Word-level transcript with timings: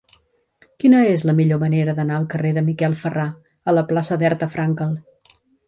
Quina 0.83 1.01
és 1.09 1.25
la 1.31 1.35
millor 1.39 1.59
manera 1.65 1.95
d'anar 1.99 2.17
del 2.17 2.25
carrer 2.33 2.55
de 2.57 2.65
Miquel 2.71 2.97
Ferrà 3.05 3.29
a 3.73 3.79
la 3.81 3.87
plaça 3.95 4.21
d'Herta 4.25 4.51
Frankel? 4.59 5.01